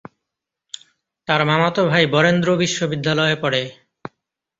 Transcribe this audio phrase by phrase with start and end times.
[1.27, 3.61] তার মামাতো ভাই বরেন্দ্র বিশ্ববিদ্যালয়ে পড়ে।